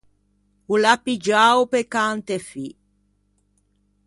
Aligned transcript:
O 0.71 0.75
l'à 0.81 0.93
piggiao 1.03 1.61
pe 1.71 1.81
cantefî. 1.93 2.67